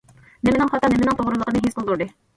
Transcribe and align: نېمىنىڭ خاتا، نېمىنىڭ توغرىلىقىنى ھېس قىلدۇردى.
نېمىنىڭ 0.47 0.71
خاتا، 0.71 0.89
نېمىنىڭ 0.95 1.19
توغرىلىقىنى 1.21 1.63
ھېس 1.67 1.79
قىلدۇردى. 1.81 2.11